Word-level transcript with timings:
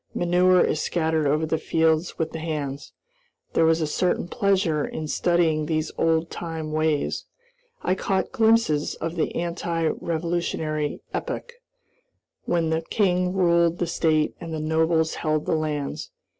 Manure 0.15 0.61
is 0.63 0.81
scattered 0.81 1.27
over 1.27 1.45
the 1.45 1.59
fields 1.59 2.17
with 2.17 2.31
the 2.31 2.39
hands. 2.39 2.91
There 3.53 3.65
was 3.65 3.81
a 3.81 3.85
certain 3.85 4.27
pleasure 4.27 4.83
in 4.83 5.07
studying 5.07 5.67
these 5.67 5.91
old 5.95 6.31
time 6.31 6.71
ways. 6.71 7.25
I 7.83 7.93
caught 7.93 8.31
glimpses 8.31 8.95
of 8.95 9.15
the 9.15 9.35
anti 9.35 9.89
revolutionary 9.89 11.03
epoch, 11.13 11.53
when 12.45 12.71
the 12.71 12.81
king 12.81 13.33
ruled 13.33 13.77
the 13.77 13.85
state 13.85 14.33
and 14.41 14.51
the 14.51 14.59
nobles 14.59 15.13
held 15.21 15.45
the 15.45 15.53
lands. 15.53 16.09